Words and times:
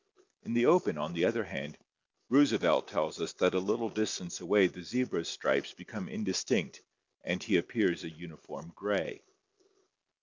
In 0.41 0.55
the 0.55 0.65
open, 0.65 0.97
on 0.97 1.13
the 1.13 1.25
other 1.25 1.43
hand, 1.43 1.77
Roosevelt 2.27 2.87
tells 2.87 3.21
us 3.21 3.33
that 3.33 3.53
a 3.53 3.59
little 3.59 3.91
distance 3.91 4.41
away 4.41 4.65
the 4.65 4.81
zebra's 4.81 5.29
stripes 5.29 5.73
become 5.75 6.09
indistinct 6.09 6.81
and 7.23 7.43
he 7.43 7.55
appears 7.57 8.03
a 8.03 8.09
uniform 8.09 8.73
gray. 8.75 9.21